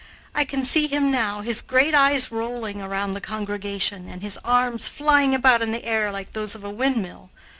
[0.33, 4.87] I can see him now, his great eyes rolling around the congregation and his arms
[4.87, 7.29] flying about in the air like those of a windmill.